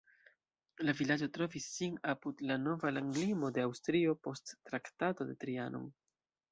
[0.87, 5.89] La vilaĝo trovis sin apud la nova landlimo de Aŭstrio post Traktato de Trianon.